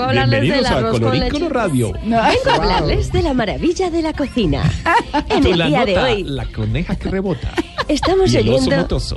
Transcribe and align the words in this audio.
Vengo 0.00 0.06
a 0.06 0.08
hablarles 0.08 0.40
del 0.40 0.40
Bienvenidos 0.40 0.70
a 0.70 0.78
arroz 0.78 0.90
con 0.92 1.00
Colorícono 1.02 1.38
leche. 1.40 1.48
Radio. 1.54 1.92
No. 2.04 2.22
Vengo 2.22 2.50
a 2.50 2.54
hablarles 2.54 3.12
de 3.12 3.22
la 3.22 3.34
maravilla 3.34 3.90
de 3.90 4.02
la 4.02 4.12
cocina. 4.14 4.62
En 5.28 5.46
el 5.46 5.58
la 5.58 5.66
día 5.66 5.84
de 5.84 5.94
nota, 5.94 6.06
hoy 6.06 6.24
la 6.24 6.44
coneja 6.46 6.96
que 6.96 7.08
rebota. 7.10 7.52
estamos 7.86 8.32
y 8.32 8.38
el 8.38 8.48
oso 8.48 8.56
oyendo, 8.58 8.76
motoso. 8.76 9.16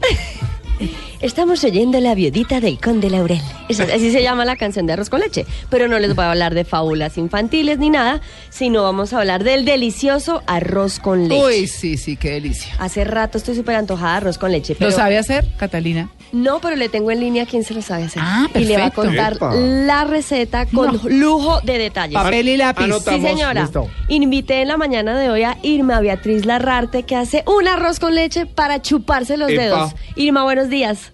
Estamos 1.21 1.63
oyendo 1.63 1.99
la 1.99 2.15
viudita 2.15 2.59
del 2.59 2.79
conde 2.79 3.09
Laurel. 3.09 3.41
Así 3.69 4.11
se 4.11 4.21
llama 4.21 4.45
la 4.45 4.55
canción 4.55 4.85
de 4.85 4.93
arroz 4.93 5.09
con 5.09 5.19
leche. 5.21 5.45
Pero 5.69 5.87
no 5.87 5.99
les 5.99 6.15
voy 6.15 6.25
a 6.25 6.31
hablar 6.31 6.53
de 6.53 6.65
fábulas 6.65 7.17
infantiles 7.17 7.77
ni 7.79 7.89
nada, 7.89 8.21
sino 8.49 8.83
vamos 8.83 9.13
a 9.13 9.19
hablar 9.19 9.43
del 9.43 9.65
delicioso 9.65 10.41
arroz 10.47 10.99
con 10.99 11.27
leche. 11.27 11.43
Uy, 11.45 11.67
sí, 11.67 11.97
sí, 11.97 12.17
qué 12.17 12.31
delicia. 12.31 12.73
Hace 12.79 13.03
rato 13.03 13.37
estoy 13.37 13.55
súper 13.55 13.75
antojada 13.75 14.11
de 14.11 14.17
arroz 14.17 14.37
con 14.37 14.51
leche. 14.51 14.75
Pero 14.75 14.89
¿Lo 14.91 14.95
sabe 14.95 15.17
hacer, 15.17 15.45
Catalina? 15.57 16.09
No, 16.31 16.59
pero 16.59 16.75
le 16.75 16.89
tengo 16.89 17.11
en 17.11 17.19
línea 17.19 17.43
a 17.43 17.45
quien 17.45 17.63
se 17.63 17.73
lo 17.75 17.81
sabe 17.83 18.05
hacer. 18.05 18.21
Ah, 18.25 18.47
y 18.55 18.59
le 18.65 18.77
va 18.77 18.85
a 18.87 18.89
perfecto. 18.89 19.01
contar 19.03 19.33
Epa. 19.33 19.53
la 19.55 20.03
receta 20.03 20.65
con 20.65 20.93
No. 20.95 20.99
lujo 21.09 21.61
de 21.61 21.77
detalles. 21.77 22.15
Papel 22.15 22.47
y 22.49 22.57
lápiz. 22.57 22.85
Sí, 23.07 23.21
señora. 23.21 23.69
Invité 24.09 24.61
en 24.63 24.67
la 24.69 24.77
mañana 24.77 25.17
de 25.17 25.29
hoy 25.29 25.43
a 25.43 25.57
Irma 25.61 25.99
Beatriz 25.99 26.45
Larrarte 26.45 27.03
que 27.03 27.15
hace 27.15 27.43
un 27.45 27.67
arroz 27.67 27.99
con 27.99 28.15
leche 28.15 28.45
para 28.47 28.81
chuparse 28.81 29.37
los 29.37 29.51
Epa. 29.51 29.61
dedos. 29.61 29.91
Irma, 30.15 30.43
buenos 30.43 30.62
días. 30.69 31.13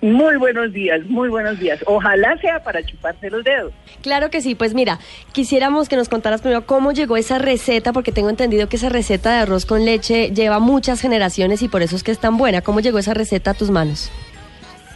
Muy 0.00 0.36
buenos 0.36 0.72
días, 0.72 1.04
muy 1.06 1.28
buenos 1.28 1.58
días. 1.58 1.80
Ojalá 1.84 2.36
sea 2.38 2.62
para 2.62 2.84
chuparse 2.84 3.30
los 3.30 3.42
dedos. 3.42 3.72
Claro 4.00 4.30
que 4.30 4.40
sí, 4.40 4.54
pues 4.54 4.72
mira, 4.72 5.00
quisiéramos 5.32 5.88
que 5.88 5.96
nos 5.96 6.08
contaras 6.08 6.40
primero 6.40 6.66
cómo 6.66 6.92
llegó 6.92 7.16
esa 7.16 7.38
receta, 7.38 7.92
porque 7.92 8.12
tengo 8.12 8.30
entendido 8.30 8.68
que 8.68 8.76
esa 8.76 8.90
receta 8.90 9.32
de 9.32 9.38
arroz 9.40 9.66
con 9.66 9.84
leche 9.84 10.30
lleva 10.30 10.60
muchas 10.60 11.00
generaciones 11.00 11.62
y 11.62 11.68
por 11.68 11.82
eso 11.82 11.96
es 11.96 12.04
que 12.04 12.12
es 12.12 12.20
tan 12.20 12.36
buena. 12.36 12.60
¿Cómo 12.62 12.78
llegó 12.78 12.98
esa 13.00 13.12
receta 13.12 13.50
a 13.50 13.54
tus 13.54 13.70
manos? 13.70 14.12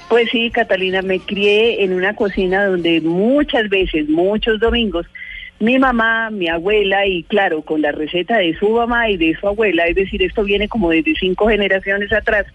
Pues 0.08 0.28
sí, 0.30 0.50
Catalina, 0.50 1.02
me 1.02 1.18
crié 1.18 1.82
en 1.82 1.94
una 1.94 2.14
cocina 2.14 2.66
donde 2.66 3.00
muchas 3.00 3.68
veces, 3.70 4.08
muchos 4.08 4.60
domingos, 4.60 5.06
mi 5.58 5.78
mamá, 5.78 6.28
mi 6.30 6.48
abuela 6.48 7.06
y 7.06 7.22
claro, 7.24 7.62
con 7.62 7.82
la 7.82 7.92
receta 7.92 8.36
de 8.36 8.56
su 8.58 8.68
mamá 8.68 9.08
y 9.08 9.16
de 9.16 9.34
su 9.40 9.48
abuela, 9.48 9.86
es 9.86 9.96
decir, 9.96 10.22
esto 10.22 10.44
viene 10.44 10.68
como 10.68 10.90
desde 10.90 11.14
cinco 11.14 11.48
generaciones 11.48 12.12
atrás, 12.12 12.46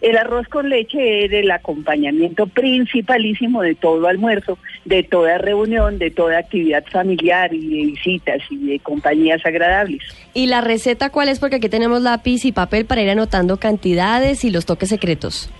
el 0.00 0.16
arroz 0.16 0.48
con 0.48 0.68
leche 0.68 1.24
era 1.24 1.38
el 1.38 1.50
acompañamiento 1.50 2.46
principalísimo 2.46 3.62
de 3.62 3.74
todo 3.74 4.06
almuerzo, 4.06 4.58
de 4.84 5.02
toda 5.02 5.38
reunión, 5.38 5.98
de 5.98 6.10
toda 6.10 6.38
actividad 6.38 6.84
familiar 6.90 7.52
y 7.52 7.68
de 7.68 7.86
visitas 7.92 8.42
y 8.50 8.58
de 8.58 8.78
compañías 8.80 9.44
agradables. 9.44 10.02
¿Y 10.32 10.46
la 10.46 10.60
receta 10.60 11.10
cuál 11.10 11.28
es? 11.28 11.38
Porque 11.38 11.56
aquí 11.56 11.68
tenemos 11.68 12.02
lápiz 12.02 12.44
y 12.44 12.52
papel 12.52 12.84
para 12.86 13.02
ir 13.02 13.10
anotando 13.10 13.58
cantidades 13.58 14.44
y 14.44 14.50
los 14.50 14.66
toques 14.66 14.88
secretos. 14.88 15.50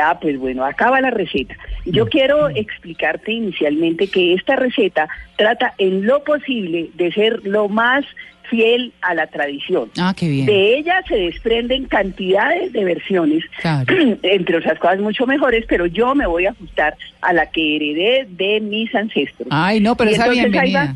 Ah, 0.00 0.18
pues 0.20 0.38
bueno, 0.38 0.64
acaba 0.64 1.00
la 1.00 1.10
receta. 1.10 1.54
Yo 1.84 2.06
quiero 2.06 2.48
explicarte 2.48 3.32
inicialmente 3.32 4.06
que 4.06 4.34
esta 4.34 4.56
receta 4.56 5.08
trata 5.36 5.74
en 5.78 6.06
lo 6.06 6.22
posible 6.24 6.90
de 6.94 7.12
ser 7.12 7.40
lo 7.44 7.68
más 7.68 8.04
fiel 8.52 8.92
a 9.00 9.14
la 9.14 9.26
tradición. 9.28 9.90
Ah, 9.98 10.12
qué 10.14 10.28
bien. 10.28 10.44
De 10.44 10.76
ella 10.76 11.02
se 11.08 11.16
desprenden 11.16 11.86
cantidades 11.86 12.70
de 12.74 12.84
versiones, 12.84 13.42
Claro. 13.62 13.86
entre 14.22 14.58
otras 14.58 14.78
cosas 14.78 15.00
mucho 15.00 15.26
mejores, 15.26 15.64
pero 15.66 15.86
yo 15.86 16.14
me 16.14 16.26
voy 16.26 16.44
a 16.44 16.50
ajustar 16.50 16.94
a 17.22 17.32
la 17.32 17.46
que 17.50 17.76
heredé 17.76 18.26
de 18.28 18.60
mis 18.60 18.94
ancestros. 18.94 19.48
Ay, 19.50 19.80
no, 19.80 19.96
pero 19.96 20.10
Y 20.10 20.14
esa 20.14 20.28
bienvenida. 20.28 20.94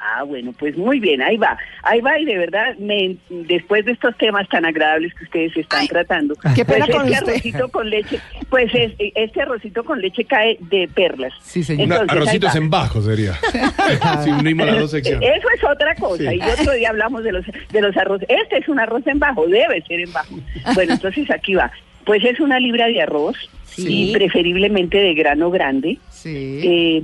Ah, 0.00 0.22
bueno, 0.22 0.52
pues 0.58 0.76
muy 0.76 1.00
bien, 1.00 1.20
ahí 1.22 1.36
va, 1.36 1.58
ahí 1.82 2.00
va 2.00 2.18
y 2.18 2.24
de 2.24 2.38
verdad, 2.38 2.76
me, 2.78 3.16
después 3.28 3.84
de 3.84 3.92
estos 3.92 4.16
temas 4.16 4.48
tan 4.48 4.64
agradables 4.64 5.12
que 5.14 5.24
ustedes 5.24 5.56
están 5.56 5.86
tratando, 5.88 6.34
qué 6.54 6.64
pena 6.64 6.86
pues 6.86 6.96
con 6.96 7.06
este 7.08 7.18
usted. 7.18 7.32
arrocito 7.32 7.68
con 7.68 7.90
leche, 7.90 8.20
pues 8.48 8.70
es- 8.74 8.92
este 8.98 9.42
arrocito 9.42 9.84
con 9.84 10.00
leche 10.00 10.24
cae 10.24 10.56
de 10.60 10.88
perlas. 10.88 11.32
Sí, 11.42 11.62
señor. 11.64 11.84
Entonces, 11.84 12.10
arrocitos 12.16 12.54
en 12.54 12.70
bajo 12.70 13.02
sería. 13.02 13.34
si 14.24 14.30
unimos 14.30 14.66
las 14.66 14.78
dos 14.78 14.90
secciones. 14.92 15.28
Eso 15.36 15.48
es 15.54 15.64
otra 15.64 15.94
cosa, 15.96 16.30
Sí. 16.30 16.36
y 16.38 16.40
otro 16.60 16.72
día 16.74 16.90
hablamos 16.90 17.24
de 17.24 17.32
los, 17.32 17.44
de 17.46 17.80
los 17.82 17.96
arroz. 17.96 18.22
Este 18.28 18.58
es 18.58 18.68
un 18.68 18.78
arroz 18.80 19.06
en 19.06 19.18
bajo, 19.18 19.46
debe 19.46 19.82
ser 19.82 20.00
en 20.00 20.12
bajo. 20.12 20.36
Bueno, 20.74 20.92
entonces 20.94 21.30
aquí 21.30 21.54
va. 21.54 21.70
Pues 22.04 22.24
es 22.24 22.38
una 22.40 22.58
libra 22.60 22.86
de 22.86 23.02
arroz, 23.02 23.36
Sí. 23.64 24.10
y 24.10 24.12
preferiblemente 24.12 24.96
de 24.98 25.14
grano 25.14 25.50
grande, 25.50 25.98
Sí, 26.10 26.60
eh, 26.64 27.02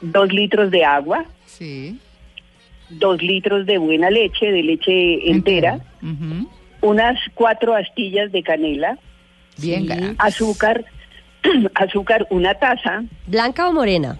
dos 0.00 0.32
litros 0.32 0.70
de 0.70 0.84
agua, 0.84 1.24
sí. 1.46 1.98
Dos 2.90 3.22
litros 3.22 3.66
de 3.66 3.78
buena 3.78 4.10
leche, 4.10 4.50
de 4.50 4.62
leche 4.62 5.30
entera, 5.30 5.78
unas 6.80 7.18
cuatro 7.34 7.74
astillas 7.74 8.30
de 8.32 8.42
canela, 8.42 8.98
Bien, 9.60 9.88
Sí. 9.88 10.14
azúcar, 10.18 10.84
azúcar 11.74 12.26
una 12.30 12.54
taza. 12.54 13.02
¿Blanca 13.26 13.68
o 13.68 13.72
morena? 13.72 14.16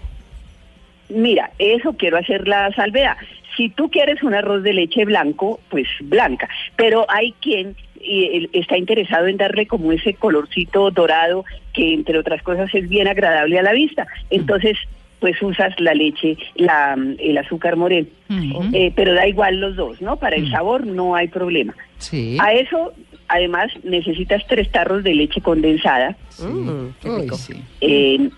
Mira, 1.07 1.51
eso 1.57 1.93
quiero 1.93 2.17
hacer 2.17 2.45
la 2.47 2.71
salvedad. 2.73 3.15
Si 3.55 3.69
tú 3.69 3.89
quieres 3.89 4.21
un 4.21 4.33
arroz 4.33 4.63
de 4.63 4.73
leche 4.73 5.05
blanco, 5.05 5.59
pues 5.69 5.87
blanca, 6.01 6.49
pero 6.75 7.05
hay 7.09 7.31
quien 7.41 7.75
el- 8.01 8.49
está 8.53 8.77
interesado 8.77 9.27
en 9.27 9.37
darle 9.37 9.65
como 9.65 9.91
ese 9.93 10.13
colorcito 10.13 10.91
dorado 10.91 11.45
que 11.73 11.93
entre 11.93 12.17
otras 12.19 12.43
cosas 12.43 12.69
es 12.75 12.87
bien 12.89 13.07
agradable 13.07 13.57
a 13.59 13.63
la 13.63 13.71
vista. 13.73 14.07
Entonces, 14.29 14.77
pues 15.19 15.41
usas 15.41 15.73
la 15.79 15.93
leche, 15.93 16.37
la, 16.55 16.97
el 17.19 17.37
azúcar 17.37 17.75
moreno. 17.75 18.07
Eh, 18.73 18.91
pero 18.95 19.13
da 19.13 19.27
igual 19.27 19.59
los 19.59 19.75
dos, 19.75 20.01
¿no? 20.01 20.17
Para 20.17 20.35
el 20.37 20.47
Mm. 20.47 20.51
sabor 20.51 20.85
no 20.87 21.15
hay 21.15 21.27
problema. 21.27 21.73
Sí. 21.97 22.37
A 22.39 22.53
eso, 22.53 22.93
además, 23.27 23.71
necesitas 23.83 24.45
tres 24.47 24.71
tarros 24.71 25.03
de 25.03 25.15
leche 25.15 25.41
condensada, 25.41 26.15
Mm, 26.39 26.87
qué 27.01 27.09
Uy, 27.09 27.21
rico. 27.23 27.35
sí. 27.35 27.53
eh, 27.81 28.29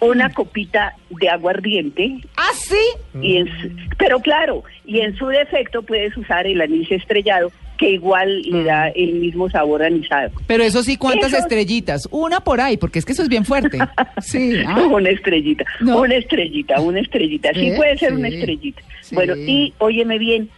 una 0.00 0.30
copita 0.34 0.94
de 1.08 1.28
aguardiente, 1.30 2.18
¿Ah, 2.36 2.50
sí? 2.54 2.76
y 3.22 3.38
en 3.38 3.46
su- 3.46 3.70
pero 3.96 4.20
claro, 4.20 4.62
y 4.84 5.00
en 5.00 5.16
su 5.16 5.26
defecto 5.28 5.82
puedes 5.82 6.14
usar 6.18 6.46
el 6.46 6.60
anís 6.60 6.90
estrellado, 6.92 7.50
que 7.76 7.90
igual 7.90 8.42
le 8.42 8.64
da 8.64 8.88
el 8.88 9.14
mismo 9.14 9.48
sabor 9.50 9.82
anisado. 9.82 10.30
Pero 10.46 10.62
eso 10.64 10.82
sí, 10.82 10.96
¿cuántas 10.96 11.28
Eso- 11.32 11.38
estrellitas? 11.42 12.08
Una 12.10 12.40
por 12.40 12.60
ahí, 12.60 12.76
porque 12.76 12.98
es 12.98 13.04
que 13.04 13.12
eso 13.12 13.22
es 13.22 13.28
bien 13.28 13.44
fuerte. 13.44 13.78
Sí. 14.20 14.54
ah. 14.66 14.86
Una 14.90 15.10
estrellita, 15.10 15.64
No. 15.80 16.00
una 16.00 16.14
estrellita, 16.16 16.80
una 16.80 17.00
estrellita. 17.00 17.50
Sí 17.54 17.68
¿Eh? 17.68 17.74
puede 17.76 17.96
ser 17.98 18.14
una 18.14 18.28
estrellita. 18.28 18.82
Sí. 19.00 19.14
Bueno, 19.14 19.34
y 19.36 19.72
óyeme 19.78 20.18
bien, 20.18 20.48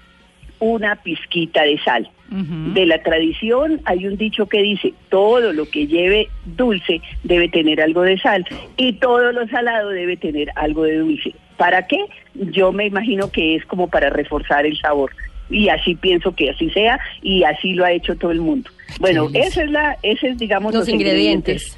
una 0.60 0.96
pizquita 0.96 1.62
de 1.62 1.78
sal. 1.78 2.08
De 2.30 2.84
la 2.84 3.02
tradición 3.02 3.80
hay 3.86 4.06
un 4.06 4.18
dicho 4.18 4.46
que 4.50 4.60
dice, 4.60 4.92
todo 5.08 5.52
lo 5.54 5.64
que 5.64 5.86
lleve 5.86 6.28
dulce 6.44 7.00
debe 7.24 7.48
tener 7.48 7.80
algo 7.80 8.02
de 8.02 8.18
sal 8.18 8.44
y 8.76 8.92
todo 8.94 9.32
lo 9.32 9.48
salado 9.48 9.88
debe 9.88 10.18
tener 10.18 10.50
algo 10.56 10.82
de 10.84 10.98
dulce. 10.98 11.34
¿Para 11.56 11.86
qué? 11.86 11.96
Yo 12.34 12.70
me 12.70 12.84
imagino 12.86 13.30
que 13.32 13.56
es 13.56 13.64
como 13.64 13.88
para 13.88 14.10
reforzar 14.10 14.66
el 14.66 14.76
sabor. 14.78 15.10
Y 15.50 15.68
así 15.68 15.94
pienso 15.94 16.34
que 16.34 16.50
así 16.50 16.70
sea 16.70 17.00
y 17.22 17.42
así 17.44 17.72
lo 17.72 17.84
ha 17.84 17.92
hecho 17.92 18.16
todo 18.16 18.30
el 18.30 18.40
mundo. 18.40 18.70
Bueno, 19.00 19.28
esa 19.32 19.64
es 19.64 19.70
la, 19.70 19.96
ese 20.02 20.28
es 20.28 20.38
digamos 20.38 20.74
Los 20.74 20.88
ingredientes. 20.88 21.76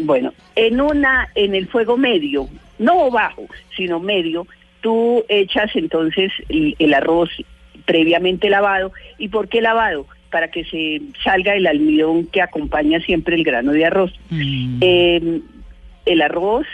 bueno, 0.00 0.32
en 0.54 0.80
una, 0.80 1.28
en 1.34 1.54
el 1.54 1.68
fuego 1.68 1.96
medio, 1.96 2.48
no 2.78 3.10
bajo, 3.10 3.46
sino 3.76 4.00
medio, 4.00 4.46
tú 4.80 5.24
echas 5.28 5.74
entonces 5.74 6.32
el, 6.48 6.76
el 6.78 6.94
arroz 6.94 7.30
previamente 7.84 8.50
lavado. 8.50 8.92
¿Y 9.18 9.28
por 9.28 9.48
qué 9.48 9.60
lavado? 9.60 10.06
Para 10.30 10.48
que 10.48 10.64
se 10.64 11.02
salga 11.22 11.54
el 11.54 11.66
almidón 11.66 12.26
que 12.26 12.42
acompaña 12.42 13.00
siempre 13.00 13.36
el 13.36 13.44
grano 13.44 13.72
de 13.72 13.84
arroz. 13.84 14.12
Mm. 14.30 14.78
Eh, 14.80 15.40
el 16.06 16.22
arroz, 16.22 16.66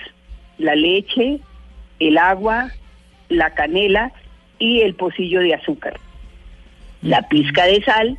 la 0.58 0.74
leche, 0.74 1.40
el 1.98 2.18
agua, 2.18 2.72
la 3.28 3.54
canela 3.54 4.12
y 4.58 4.80
el 4.80 4.94
pocillo 4.94 5.40
de 5.40 5.54
azúcar. 5.54 5.98
La 7.02 7.28
pizca 7.28 7.64
de 7.66 7.82
sal 7.82 8.18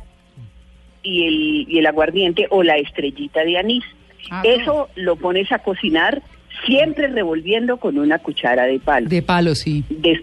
y 1.02 1.26
el, 1.26 1.66
y 1.68 1.78
el 1.78 1.86
aguardiente 1.86 2.46
o 2.50 2.62
la 2.62 2.76
estrellita 2.76 3.44
de 3.44 3.58
anís. 3.58 3.84
Ah, 4.30 4.42
Eso 4.44 4.88
lo 4.96 5.16
pones 5.16 5.50
a 5.52 5.58
cocinar 5.60 6.22
siempre 6.66 7.08
revolviendo 7.08 7.78
con 7.78 7.98
una 7.98 8.18
cuchara 8.18 8.64
de 8.66 8.78
palo. 8.80 9.08
De 9.08 9.22
palo, 9.22 9.54
sí. 9.54 9.84
De- 9.88 10.22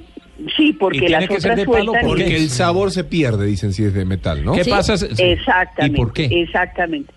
sí, 0.56 0.74
porque 0.74 0.98
Y 0.98 1.02
tiene 1.02 1.14
las 1.22 1.28
que 1.30 1.42
ser 1.42 1.52
otras 1.54 1.58
de 1.58 1.66
palo. 1.72 1.94
Porque 2.04 2.36
el 2.36 2.50
sabor 2.50 2.92
se 2.92 3.04
pierde, 3.04 3.46
dicen 3.48 3.74
si 3.74 3.84
es 3.84 3.94
de 3.94 4.06
metal, 4.06 4.44
¿no? 4.46 4.54
¿Qué 4.54 4.64
Sí. 4.64 4.70
pasa? 4.70 4.94
Exactamente. 5.18 5.86
¿Y 5.86 6.04
por 6.04 6.14
qué? 6.14 6.26
Exactamente. 6.26 7.14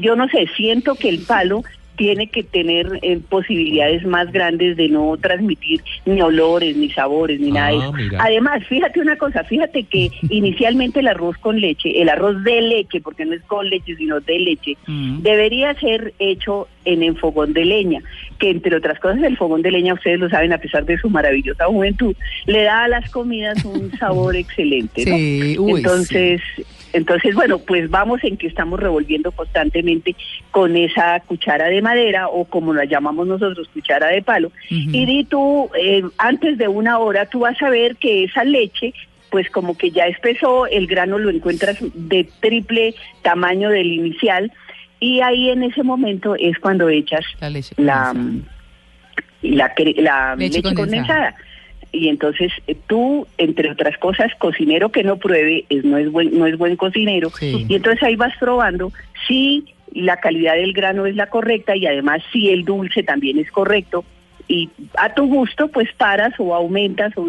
Yo 0.00 0.16
no 0.16 0.28
sé, 0.28 0.46
siento 0.56 0.94
que 0.94 1.08
el 1.08 1.20
palo 1.20 1.62
tiene 1.98 2.28
que 2.28 2.42
tener 2.44 2.98
eh, 3.02 3.18
posibilidades 3.28 4.06
más 4.06 4.32
grandes 4.32 4.76
de 4.78 4.88
no 4.88 5.14
transmitir 5.20 5.82
ni 6.06 6.22
olores, 6.22 6.74
ni 6.76 6.88
sabores, 6.90 7.38
ni 7.40 7.50
nada 7.50 7.68
de 7.70 7.76
Ah, 7.76 7.80
eso. 7.82 7.92
mira. 7.92 8.18
Además, 8.24 8.64
fíjate 8.66 9.00
una 9.00 9.16
cosa, 9.16 9.44
fíjate 9.44 9.82
que 9.82 10.10
inicialmente 10.30 11.00
el 11.00 11.08
arroz 11.08 11.36
con 11.38 11.60
leche, 11.60 12.00
el 12.00 12.08
arroz 12.08 12.42
de 12.44 12.62
leche, 12.62 13.00
porque 13.02 13.26
no 13.26 13.34
es 13.34 13.42
con 13.42 13.68
leche, 13.68 13.94
sino 13.96 14.20
de 14.20 14.38
leche, 14.38 14.76
Mm. 14.86 15.22
debería 15.22 15.74
ser 15.74 16.14
hecho 16.18 16.68
en 16.86 17.02
el 17.02 17.16
fogón 17.18 17.52
de 17.52 17.64
leña, 17.66 18.00
que 18.38 18.48
entre 18.50 18.76
otras 18.76 18.98
cosas 19.00 19.22
el 19.22 19.36
fogón 19.36 19.60
de 19.62 19.72
leña, 19.72 19.92
ustedes 19.94 20.18
lo 20.20 20.30
saben, 20.30 20.52
a 20.54 20.58
pesar 20.58 20.84
de 20.86 20.96
su 20.98 21.10
maravillosa 21.10 21.66
juventud, 21.66 22.14
le 22.46 22.62
da 22.62 22.84
a 22.84 22.88
las 22.88 23.10
comidas 23.10 23.62
un 23.64 23.90
sabor 23.98 24.36
excelente. 24.36 25.04
¿no? 25.04 25.16
Sí, 25.16 25.56
uy, 25.58 25.80
entonces, 25.80 26.40
entonces, 26.92 27.34
bueno, 27.34 27.58
pues 27.58 27.90
vamos 27.90 28.22
en 28.24 28.36
que 28.36 28.46
estamos 28.46 28.80
revolviendo 28.80 29.30
constantemente 29.32 30.14
con 30.50 30.76
esa 30.76 31.20
cuchara 31.20 31.66
de 31.66 31.82
madera 31.82 32.28
o 32.28 32.44
como 32.44 32.72
la 32.74 32.84
llamamos 32.84 33.26
nosotros, 33.26 33.68
cuchara 33.72 34.08
de 34.08 34.22
palo. 34.22 34.50
Y 34.70 35.06
di 35.06 35.24
tú, 35.24 35.70
eh, 35.78 36.02
antes 36.18 36.58
de 36.58 36.68
una 36.68 36.98
hora, 36.98 37.26
tú 37.26 37.40
vas 37.40 37.60
a 37.62 37.70
ver 37.70 37.96
que 37.96 38.24
esa 38.24 38.44
leche 38.44 38.92
pues 39.30 39.50
como 39.50 39.76
que 39.76 39.90
ya 39.90 40.06
espesó, 40.06 40.66
el 40.66 40.86
grano 40.86 41.18
lo 41.18 41.28
encuentras 41.28 41.76
de 41.92 42.26
triple 42.40 42.94
tamaño 43.20 43.68
del 43.68 43.92
inicial 43.92 44.50
y 45.00 45.20
ahí 45.20 45.50
en 45.50 45.62
ese 45.64 45.82
momento 45.82 46.34
es 46.34 46.58
cuando 46.58 46.88
echas 46.88 47.24
La 47.38 47.50
leche 47.50 47.74
la, 47.76 48.14
la, 49.42 49.74
cre- 49.74 49.96
la 50.00 50.34
Leche 50.34 50.58
leche, 50.58 50.74
condensada. 50.74 51.34
condensada. 51.34 51.34
Y 51.92 52.08
entonces 52.08 52.52
eh, 52.66 52.76
tú, 52.86 53.26
entre 53.38 53.70
otras 53.70 53.96
cosas, 53.98 54.30
cocinero 54.38 54.90
que 54.90 55.02
no 55.04 55.16
pruebe 55.16 55.64
es, 55.70 55.84
no, 55.84 55.96
es 55.96 56.10
buen, 56.10 56.38
no 56.38 56.46
es 56.46 56.56
buen 56.58 56.76
cocinero. 56.76 57.30
Sí. 57.30 57.64
Y 57.68 57.74
entonces 57.74 58.02
ahí 58.02 58.16
vas 58.16 58.34
probando 58.38 58.92
si 59.26 59.64
la 59.92 60.18
calidad 60.18 60.54
del 60.54 60.74
grano 60.74 61.06
es 61.06 61.16
la 61.16 61.28
correcta 61.28 61.74
y 61.74 61.86
además 61.86 62.22
si 62.32 62.50
el 62.50 62.64
dulce 62.64 63.02
también 63.02 63.38
es 63.38 63.50
correcto. 63.50 64.04
Y 64.48 64.68
a 64.98 65.14
tu 65.14 65.26
gusto, 65.26 65.68
pues 65.68 65.88
paras 65.96 66.34
o 66.38 66.54
aumentas 66.54 67.12
o 67.16 67.26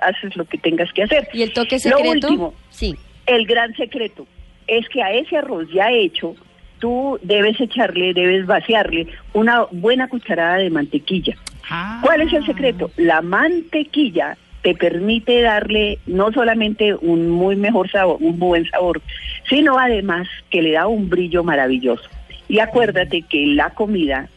haces 0.00 0.36
lo 0.36 0.44
que 0.44 0.58
tengas 0.58 0.92
que 0.92 1.02
hacer. 1.04 1.28
¿Y 1.32 1.42
el 1.42 1.52
toque 1.52 1.76
Lo 1.76 1.80
secreto? 1.80 2.10
último, 2.28 2.54
Sí. 2.70 2.94
el 3.26 3.46
gran 3.46 3.74
secreto 3.76 4.26
es 4.66 4.88
que 4.88 5.02
a 5.02 5.12
ese 5.12 5.36
arroz 5.38 5.68
ya 5.72 5.90
hecho, 5.90 6.34
tú 6.78 7.18
debes 7.22 7.60
echarle, 7.60 8.12
debes 8.14 8.46
vaciarle 8.46 9.06
una 9.32 9.64
buena 9.70 10.08
cucharada 10.08 10.56
de 10.56 10.70
mantequilla. 10.70 11.36
Ah. 11.70 12.00
¿Cuál 12.02 12.22
es 12.22 12.32
el 12.32 12.44
secreto? 12.46 12.90
La 12.96 13.22
mantequilla 13.22 14.36
te 14.62 14.74
permite 14.74 15.40
darle 15.40 15.98
no 16.06 16.30
solamente 16.32 16.94
un 16.94 17.28
muy 17.30 17.56
mejor 17.56 17.90
sabor, 17.90 18.18
un 18.20 18.38
buen 18.38 18.68
sabor, 18.70 19.02
sino 19.48 19.78
además 19.78 20.28
que 20.50 20.62
le 20.62 20.72
da 20.72 20.86
un 20.86 21.08
brillo 21.08 21.42
maravilloso. 21.42 22.08
Y 22.48 22.58
acuérdate 22.60 23.22
que 23.22 23.46
la 23.46 23.70
comida 23.70 24.28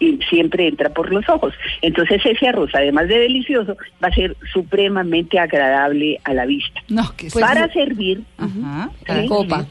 eh, 0.00 0.18
siempre 0.28 0.66
entra 0.68 0.90
por 0.90 1.12
los 1.12 1.26
ojos. 1.28 1.54
Entonces 1.80 2.20
ese 2.24 2.48
arroz, 2.48 2.70
además 2.74 3.08
de 3.08 3.18
delicioso, 3.20 3.76
va 4.02 4.08
a 4.08 4.14
ser 4.14 4.36
supremamente 4.52 5.38
agradable 5.38 6.18
a 6.24 6.34
la 6.34 6.44
vista. 6.44 6.80
No, 6.88 7.04
que 7.16 7.28
Pues 7.32 7.44
Para 7.44 7.72
servir, 7.72 8.22
Ajá. 8.36 8.90
Sí. 9.06 9.26
copa. 9.28 9.64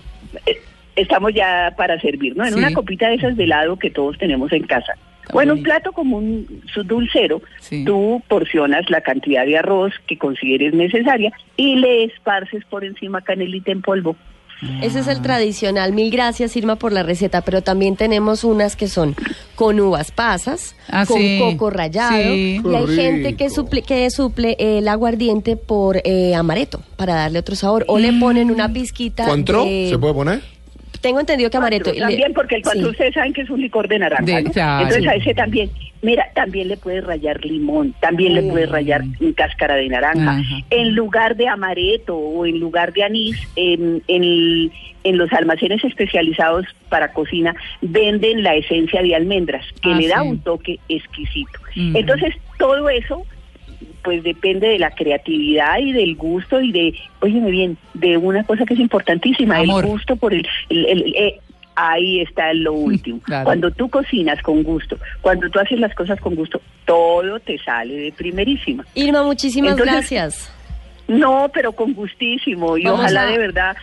eh, 0.45 0.57
estamos 0.95 1.33
ya 1.33 1.73
para 1.77 1.99
servir, 1.99 2.35
¿no? 2.35 2.43
En 2.45 2.53
Sí. 2.53 2.59
una 2.59 2.73
copita 2.73 3.07
de 3.09 3.15
esas 3.15 3.35
de 3.37 3.43
helado 3.43 3.77
que 3.77 3.89
todos 3.91 4.17
tenemos 4.17 4.51
en 4.53 4.63
casa. 4.63 4.93
Bueno, 5.33 5.53
un 5.53 5.63
plato 5.63 5.91
como 5.91 6.17
un 6.17 6.61
su- 6.73 6.83
dulcero, 6.83 7.41
Sí. 7.59 7.83
tú 7.85 8.21
porcionas 8.27 8.89
la 8.89 9.01
cantidad 9.01 9.45
de 9.45 9.57
arroz 9.57 9.93
que 10.07 10.17
consideres 10.17 10.73
necesaria 10.73 11.31
y 11.57 11.75
le 11.75 12.03
esparces 12.05 12.63
por 12.65 12.83
encima 12.83 13.21
canelita 13.21 13.71
en 13.71 13.81
polvo. 13.81 14.15
Ese 14.83 14.99
es 14.99 15.07
el 15.07 15.23
tradicional. 15.23 15.91
Mil 15.91 16.11
gracias, 16.11 16.55
Irma, 16.55 16.75
por 16.75 16.91
la 16.91 17.01
receta. 17.01 17.41
Pero 17.41 17.63
también 17.63 17.95
tenemos 17.95 18.43
unas 18.43 18.75
que 18.75 18.87
son 18.87 19.15
con 19.55 19.79
uvas 19.79 20.11
pasas, 20.11 20.75
Ah, 20.87 21.03
con 21.07 21.17
sí. 21.17 21.39
coco 21.39 21.71
rallado. 21.71 22.21
Sí. 22.31 22.61
Y 22.63 22.75
hay 22.75 22.87
gente 22.95 23.35
que 23.35 23.49
suple, 23.49 23.81
que 23.81 24.07
suple 24.11 24.55
el 24.59 24.87
aguardiente 24.87 25.55
por 25.57 25.97
eh, 26.03 26.35
amaretto 26.35 26.79
para 26.95 27.15
darle 27.15 27.39
otro 27.39 27.55
sabor. 27.55 27.85
O 27.87 27.97
le 27.97 28.13
ponen 28.13 28.51
una 28.51 28.71
pizquita. 28.71 29.25
¿Cuantro? 29.25 29.65
de- 29.65 29.87
¿Se 29.89 29.97
puede 29.97 30.13
poner? 30.13 30.41
Tengo 31.01 31.19
entendido 31.19 31.49
que 31.49 31.57
amaretto. 31.57 31.85
Cuatro, 31.91 32.07
También 32.07 32.33
porque 32.33 32.55
el 32.55 32.61
cuatro 32.61 32.81
Sí. 32.83 32.87
ustedes 32.89 33.13
saben 33.15 33.33
que 33.33 33.41
es 33.41 33.49
un 33.49 33.59
licor 33.61 33.87
de 33.87 33.99
naranja, 33.99 34.23
De- 34.23 34.43
¿no? 34.43 34.51
claro. 34.51 34.83
Entonces 34.87 35.07
a 35.09 35.15
ese 35.15 35.33
también, 35.33 35.69
mira, 36.03 36.27
también 36.35 36.67
le 36.67 36.77
puedes 36.77 37.03
rayar 37.03 37.43
limón, 37.43 37.93
también 37.99 38.35
le 38.35 38.43
puedes 38.43 38.69
rayar 38.69 39.01
un 39.19 39.33
cáscara 39.33 39.75
de 39.75 39.89
naranja. 39.89 40.31
Ajá. 40.37 40.55
En 40.69 40.93
lugar 40.95 41.35
de 41.35 41.47
amaretto 41.47 42.15
o 42.15 42.45
en 42.45 42.59
lugar 42.59 42.93
de 42.93 43.03
anís, 43.03 43.35
en, 43.55 44.03
en, 44.07 44.71
en 45.03 45.17
los 45.17 45.33
almacenes 45.33 45.83
especializados 45.83 46.65
para 46.89 47.11
cocina 47.13 47.55
venden 47.81 48.43
la 48.43 48.55
esencia 48.55 49.01
de 49.01 49.15
almendras, 49.15 49.65
que 49.81 49.91
Ah, 49.91 49.95
le 49.97 50.07
da 50.07 50.21
sí. 50.21 50.27
un 50.27 50.39
toque 50.39 50.79
exquisito. 50.87 51.59
Ujú. 51.75 51.97
Entonces, 51.97 52.35
todo 52.59 52.87
eso 52.89 53.25
pues 54.03 54.23
depende 54.23 54.67
de 54.67 54.79
la 54.79 54.91
creatividad 54.91 55.79
y 55.79 55.91
del 55.91 56.15
gusto 56.15 56.59
y 56.61 56.71
de, 56.71 56.93
óyeme 57.19 57.51
bien, 57.51 57.77
de 57.93 58.17
una 58.17 58.43
cosa 58.43 58.65
que 58.65 58.73
es 58.73 58.79
importantísima, 58.79 59.57
Amor. 59.57 59.83
el 59.85 59.91
gusto 59.91 60.15
por 60.15 60.33
el... 60.33 60.47
el- 60.69 60.85
el- 60.85 61.15
eh, 61.15 61.39
ahí 61.75 62.19
está 62.19 62.53
lo 62.53 62.73
último. 62.73 63.19
Claro. 63.21 63.45
Cuando 63.45 63.71
tú 63.71 63.89
cocinas 63.89 64.41
con 64.41 64.61
gusto, 64.61 64.97
cuando 65.21 65.49
tú 65.49 65.57
haces 65.59 65.79
las 65.79 65.95
cosas 65.95 66.19
con 66.19 66.35
gusto, 66.35 66.61
todo 66.85 67.39
te 67.39 67.57
sale 67.59 67.95
de 67.95 68.11
primerísima. 68.11 68.85
Irma, 68.93 69.23
muchísimas 69.23 69.71
Entonces- 69.71 69.95
gracias. 69.95 70.53
No, 71.07 71.49
pero 71.53 71.71
con 71.71 71.93
gustísimo 71.93 72.77
y 72.77 72.83
Vamos 72.83 72.99
ojalá 73.01 73.23
a- 73.23 73.25
de 73.31 73.37
verdad 73.37 73.75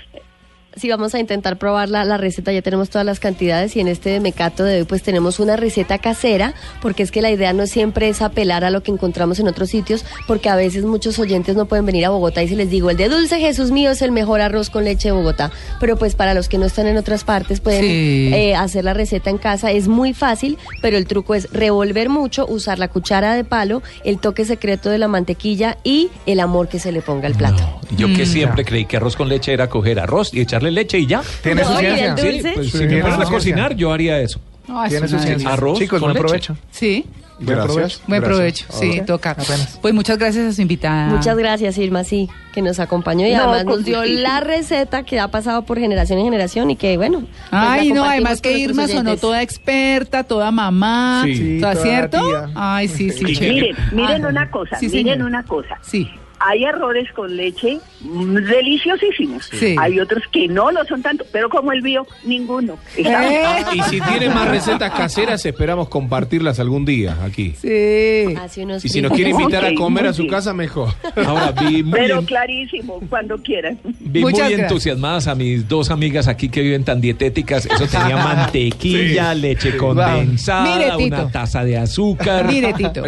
Sí, 0.76 0.88
vamos 0.90 1.12
a 1.14 1.18
intentar 1.18 1.56
probar 1.58 1.88
la, 1.88 2.04
la 2.04 2.18
receta, 2.18 2.52
ya 2.52 2.62
tenemos 2.62 2.88
todas 2.88 3.04
las 3.04 3.18
cantidades 3.18 3.74
y 3.74 3.80
en 3.80 3.88
este 3.88 4.10
de 4.10 4.20
Mecato 4.20 4.62
de 4.62 4.78
hoy 4.80 4.84
pues 4.84 5.02
tenemos 5.02 5.40
una 5.40 5.56
receta 5.56 5.98
casera, 5.98 6.54
porque 6.80 7.02
es 7.02 7.10
que 7.10 7.20
la 7.20 7.30
idea 7.32 7.52
no 7.52 7.66
siempre 7.66 8.08
es 8.08 8.22
apelar 8.22 8.64
a 8.64 8.70
lo 8.70 8.82
que 8.82 8.92
encontramos 8.92 9.40
en 9.40 9.48
otros 9.48 9.70
sitios, 9.70 10.04
porque 10.28 10.48
a 10.50 10.54
veces 10.56 10.84
muchos 10.84 11.18
oyentes 11.18 11.56
no 11.56 11.66
pueden 11.66 11.84
venir 11.84 12.04
a 12.04 12.10
Bogotá 12.10 12.42
y 12.44 12.48
si 12.48 12.54
les 12.54 12.70
digo, 12.70 12.90
el 12.90 12.96
de 12.96 13.08
Dulce 13.08 13.40
Jesús 13.40 13.70
mío 13.72 13.90
es 13.90 14.02
el 14.02 14.12
mejor 14.12 14.40
arroz 14.40 14.70
con 14.70 14.84
leche 14.84 15.08
de 15.08 15.12
Bogotá, 15.12 15.50
pero 15.80 15.96
pues 15.96 16.14
para 16.14 16.32
los 16.34 16.48
que 16.48 16.58
no 16.58 16.66
están 16.66 16.86
en 16.86 16.96
otras 16.98 17.24
partes 17.24 17.60
pueden 17.60 17.80
Sí. 17.82 18.30
eh, 18.34 18.54
hacer 18.54 18.84
la 18.84 18.94
receta 18.94 19.30
en 19.30 19.38
casa, 19.38 19.72
es 19.72 19.88
muy 19.88 20.12
fácil, 20.14 20.58
pero 20.80 20.96
el 20.96 21.06
truco 21.06 21.34
es 21.34 21.50
revolver 21.50 22.08
mucho, 22.08 22.46
usar 22.46 22.78
la 22.78 22.86
cuchara 22.88 23.34
de 23.34 23.42
palo, 23.42 23.82
el 24.04 24.20
toque 24.20 24.44
secreto 24.44 24.90
de 24.90 24.98
la 24.98 25.08
mantequilla 25.08 25.78
y 25.82 26.10
el 26.26 26.38
amor 26.38 26.68
que 26.68 26.78
se 26.78 26.92
le 26.92 27.00
ponga 27.00 27.26
al 27.26 27.34
plato. 27.34 27.80
Yo 27.96 28.06
que 28.14 28.24
Mm. 28.24 28.26
siempre 28.26 28.64
creí 28.64 28.84
que 28.84 28.98
arroz 28.98 29.16
con 29.16 29.28
leche 29.28 29.52
era 29.52 29.68
coger 29.68 29.98
arroz 29.98 30.32
y 30.34 30.40
echarle 30.58 30.70
leche 30.72 30.98
y 30.98 31.06
ya. 31.06 31.22
¿Tiene 31.42 31.62
No, 31.62 31.68
su 31.72 31.78
ciencia? 31.78 32.16
Sí, 32.16 32.40
pues 32.54 32.70
Sí, 32.70 32.78
si 32.78 32.84
me 32.86 33.00
fueran 33.00 33.22
a 33.22 33.24
cocinar, 33.24 33.74
yo 33.76 33.92
haría 33.92 34.20
eso. 34.20 34.40
No, 34.66 34.86
Tiene 34.88 35.08
su 35.08 35.18
ciencia. 35.18 35.50
Arroz 35.50 35.78
Chicos, 35.78 35.98
con 36.00 36.12
buen 36.12 36.14
leche. 36.14 36.26
provecho. 36.28 36.56
Sí, 36.70 37.06
Buen 37.40 37.56
provecho. 37.62 37.98
buen 38.08 38.20
provecho. 38.22 38.66
Sí, 38.70 39.00
toca. 39.06 39.30
Apenas. 39.30 39.78
Pues 39.80 39.94
muchas 39.94 40.18
gracias 40.18 40.44
a 40.44 40.52
su 40.52 40.60
invitada. 40.60 41.06
Muchas 41.08 41.36
gracias, 41.38 41.78
Irma, 41.78 42.02
sí, 42.04 42.28
que 42.52 42.60
nos 42.62 42.80
acompañó 42.80 43.26
y 43.26 43.32
No, 43.32 43.44
además 43.44 43.64
nos 43.64 43.84
dio 43.84 44.04
la 44.04 44.40
receta 44.40 45.04
que 45.04 45.20
ha 45.20 45.28
pasado 45.28 45.62
por 45.62 45.78
generación 45.78 46.18
en 46.18 46.24
generación 46.26 46.70
y 46.70 46.76
que, 46.76 46.96
bueno. 46.96 47.20
pues 47.20 47.30
Ay, 47.52 47.92
no, 47.92 48.04
además 48.04 48.40
que 48.42 48.58
Irma 48.58 48.88
sonó 48.88 49.16
toda 49.16 49.40
experta, 49.42 50.24
toda 50.24 50.50
mamá, 50.50 51.22
Sí. 51.24 51.34
Sí, 51.36 51.60
¿toda 51.60 51.72
toda 51.74 51.84
cierto? 51.84 52.28
tía. 52.28 52.50
Ay, 52.56 52.88
sí, 52.88 53.10
sí, 53.10 53.24
Y. 53.24 53.40
Miren, 53.40 53.76
miren 53.92 54.24
Ah, 54.24 54.28
una 54.28 54.50
cosa, 54.50 54.76
sí, 54.80 54.86
miren 54.88 55.04
señor. 55.14 55.26
una 55.28 55.42
cosa. 55.44 55.78
Sí. 55.82 56.10
Hay 56.40 56.64
arroces 56.64 57.10
con 57.14 57.36
leche 57.36 57.78
mm, 58.00 58.34
deliciosísimos. 58.36 59.46
Sí. 59.52 59.74
Hay 59.78 59.98
otros 60.00 60.22
que 60.30 60.46
no 60.48 60.70
lo 60.70 60.84
son 60.84 61.02
tanto, 61.02 61.24
pero 61.32 61.48
como 61.48 61.72
el 61.72 61.80
bio, 61.82 62.06
ninguno. 62.24 62.78
Eh, 62.96 63.64
Y 63.74 63.82
si 63.82 64.00
tiene 64.00 64.28
más 64.30 64.48
recetas 64.48 64.92
caseras, 64.92 65.44
esperamos 65.44 65.88
compartirlas 65.88 66.60
algún 66.60 66.84
día 66.84 67.16
aquí. 67.24 67.54
Sí. 67.60 68.34
Hace 68.40 68.64
unos 68.64 68.84
Y 68.84 68.88
si 68.88 69.00
nos 69.00 69.12
quiere 69.12 69.30
invitar 69.30 69.64
a 69.64 69.74
comer 69.74 70.06
a 70.06 70.12
su 70.12 70.22
bien. 70.22 70.34
casa, 70.34 70.52
mejor. 70.54 70.94
Ahora 71.26 71.52
vi 71.52 71.82
muy, 71.82 71.98
Pero 71.98 72.18
en- 72.20 72.24
clarísimo, 72.26 73.00
cuando 73.08 73.36
quieran. 73.42 73.78
vi 73.98 74.20
Muchas 74.20 74.40
muy 74.40 74.48
gracias. 74.50 74.60
entusiasmadas 74.70 75.26
a 75.26 75.34
mis 75.34 75.66
dos 75.68 75.90
amigas 75.90 76.28
aquí 76.28 76.48
que 76.48 76.60
viven 76.62 76.84
tan 76.84 77.00
dietéticas. 77.00 77.66
Eso 77.66 77.86
tenía 77.86 78.16
mantequilla, 78.24 79.34
leche 79.34 79.76
condensada, 79.76 80.76
Mire, 80.96 81.06
una 81.06 81.30
taza 81.30 81.64
de 81.64 81.78
azúcar. 81.78 82.46
Mire, 82.46 82.72
Tito, 82.74 83.02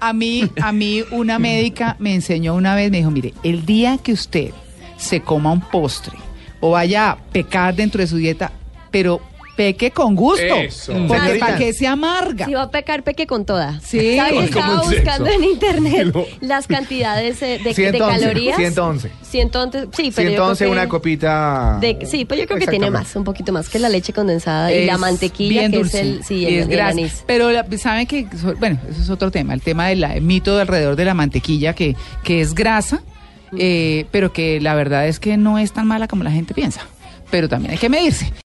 a 0.00 0.12
mí, 0.12 0.44
a 0.60 0.72
mí 0.72 1.02
una 1.12 1.38
médica 1.38 1.96
me 1.98 2.14
enseñó 2.14 2.39
una 2.48 2.74
vez, 2.74 2.90
me 2.90 2.98
dijo, 2.98 3.10
mire, 3.10 3.34
el 3.42 3.66
día 3.66 3.98
que 3.98 4.12
usted 4.12 4.50
se 4.96 5.22
coma 5.22 5.52
un 5.52 5.60
postre 5.60 6.16
o 6.60 6.70
vaya 6.70 7.10
a 7.10 7.16
pecar 7.16 7.74
dentro 7.74 8.00
de 8.00 8.06
su 8.06 8.16
dieta, 8.16 8.52
pero 8.90 9.20
peque 9.56 9.90
con 9.90 10.14
gusto. 10.16 10.42
Eso. 10.42 10.92
Porque 11.06 11.36
para 11.38 11.56
que 11.56 11.72
se 11.72 11.86
amarga. 11.86 12.46
Si 12.46 12.54
va 12.54 12.62
a 12.62 12.70
pecar, 12.70 13.02
peque 13.02 13.26
con 13.26 13.44
toda. 13.44 13.78
Sí. 13.80 14.16
¿Sabe 14.16 14.30
que 14.30 14.34
Como 14.36 14.44
estaba 14.46 14.82
buscando 14.82 15.26
en 15.30 15.44
internet 15.44 16.10
No. 16.14 16.24
las 16.40 16.66
cantidades 16.66 17.42
eh, 17.42 17.58
de, 17.58 17.64
de 17.64 17.74
111, 17.74 18.20
calorías? 18.20 18.56
111. 18.56 19.10
111, 19.22 19.88
sí, 19.92 20.12
pero 20.14 20.30
yo 20.30 20.36
111 20.36 20.58
creo 20.64 20.70
que- 20.70 20.72
una 20.78 20.88
copita. 20.88 21.78
de- 21.80 21.98
sí, 22.06 22.24
pues 22.24 22.40
yo 22.40 22.46
creo 22.46 22.58
que 22.58 22.66
tiene 22.66 22.90
más, 22.90 23.14
un 23.16 23.24
poquito 23.24 23.52
más 23.52 23.68
que 23.68 23.78
la 23.78 23.88
leche 23.88 24.12
condensada 24.12 24.72
y 24.72 24.86
la 24.86 24.98
mantequilla, 24.98 25.60
bien 25.60 25.72
que 25.72 25.78
dulce. 25.78 26.00
es 26.00 26.06
el, 26.06 26.24
sí, 26.24 26.34
Y 26.36 26.46
el, 26.46 26.54
es 26.54 26.62
el 26.66 26.70
grasa. 26.70 26.90
anís. 26.90 27.24
Pero 27.26 27.50
la- 27.50 27.66
saben 27.78 28.06
que, 28.06 28.26
bueno, 28.58 28.78
eso 28.90 29.00
es 29.02 29.10
otro 29.10 29.30
tema, 29.30 29.54
el 29.54 29.60
tema 29.62 29.86
del 29.88 30.02
el 30.04 30.22
mito 30.22 30.54
de 30.56 30.62
alrededor 30.62 30.96
de 30.96 31.04
la 31.04 31.14
mantequilla, 31.14 31.74
que, 31.74 31.94
que 32.24 32.40
es 32.40 32.54
grasa, 32.54 33.02
eh, 33.58 34.06
pero 34.10 34.32
que 34.32 34.60
la 34.60 34.74
verdad 34.74 35.06
es 35.06 35.18
que 35.20 35.36
no 35.36 35.58
es 35.58 35.72
tan 35.72 35.86
mala 35.86 36.08
como 36.08 36.24
la 36.24 36.30
gente 36.30 36.54
piensa. 36.54 36.80
Pero 37.30 37.48
también 37.48 37.72
hay 37.72 37.78
que 37.78 37.88
medirse. 37.88 38.32